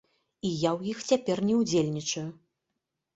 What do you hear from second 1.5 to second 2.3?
ўдзельнічаю.